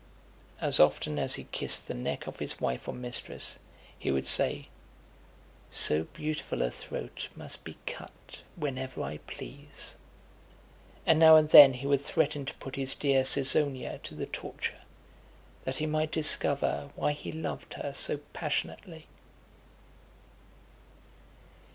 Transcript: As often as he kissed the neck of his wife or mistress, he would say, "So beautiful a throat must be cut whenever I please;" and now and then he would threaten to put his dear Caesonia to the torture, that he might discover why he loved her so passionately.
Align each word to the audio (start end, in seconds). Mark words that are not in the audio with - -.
As 0.59 0.79
often 0.79 1.19
as 1.19 1.35
he 1.35 1.43
kissed 1.43 1.87
the 1.87 1.93
neck 1.93 2.25
of 2.25 2.39
his 2.39 2.59
wife 2.59 2.87
or 2.87 2.91
mistress, 2.91 3.59
he 3.99 4.09
would 4.09 4.25
say, 4.25 4.67
"So 5.69 6.05
beautiful 6.05 6.63
a 6.63 6.71
throat 6.71 7.29
must 7.35 7.63
be 7.63 7.77
cut 7.85 8.41
whenever 8.55 9.03
I 9.03 9.17
please;" 9.27 9.97
and 11.05 11.19
now 11.19 11.35
and 11.35 11.51
then 11.51 11.73
he 11.73 11.85
would 11.85 12.01
threaten 12.01 12.45
to 12.47 12.53
put 12.55 12.77
his 12.77 12.95
dear 12.95 13.21
Caesonia 13.23 13.99
to 14.01 14.15
the 14.15 14.25
torture, 14.25 14.81
that 15.65 15.75
he 15.77 15.85
might 15.85 16.11
discover 16.11 16.89
why 16.95 17.11
he 17.11 17.31
loved 17.31 17.75
her 17.75 17.93
so 17.93 18.17
passionately. 18.33 19.05